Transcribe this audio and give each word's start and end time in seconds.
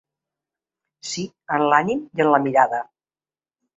Sí, 1.09 1.25
en 1.57 1.67
l’ànim 1.73 2.01
i 2.21 2.25
en 2.27 2.33
la 2.37 2.41
mirada. 2.47 2.81